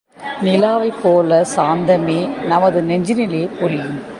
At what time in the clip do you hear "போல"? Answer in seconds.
1.03-1.45